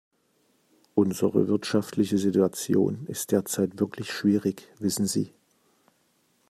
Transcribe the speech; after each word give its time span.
Unsere 0.95 1.47
wirtschaftliche 1.47 2.17
Situation 2.17 3.05
ist 3.05 3.29
derzeit 3.31 3.79
wirklich 3.79 4.11
schwierig, 4.11 4.67
wissen 4.79 5.05
Sie. 5.05 5.31